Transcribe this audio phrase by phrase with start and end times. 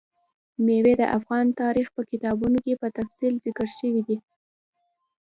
[0.63, 4.17] مېوې د افغان تاریخ په کتابونو کې په تفصیل ذکر شوي دي.